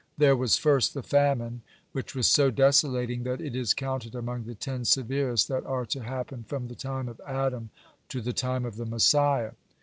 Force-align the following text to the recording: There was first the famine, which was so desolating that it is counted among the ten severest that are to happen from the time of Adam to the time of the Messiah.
There 0.17 0.35
was 0.35 0.57
first 0.57 0.95
the 0.95 1.03
famine, 1.03 1.61
which 1.91 2.15
was 2.15 2.25
so 2.25 2.49
desolating 2.49 3.21
that 3.21 3.39
it 3.39 3.55
is 3.55 3.75
counted 3.75 4.15
among 4.15 4.45
the 4.45 4.55
ten 4.55 4.83
severest 4.83 5.47
that 5.49 5.63
are 5.63 5.85
to 5.85 6.01
happen 6.01 6.43
from 6.43 6.69
the 6.69 6.75
time 6.75 7.07
of 7.07 7.21
Adam 7.23 7.69
to 8.09 8.19
the 8.19 8.33
time 8.33 8.65
of 8.65 8.77
the 8.77 8.87
Messiah. 8.87 9.51